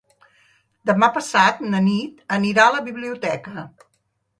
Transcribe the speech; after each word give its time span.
Demà 0.91 1.11
passat 1.19 1.63
na 1.75 1.85
Nit 1.91 2.27
anirà 2.41 2.67
a 2.67 2.77
la 2.81 2.87
biblioteca. 2.93 3.69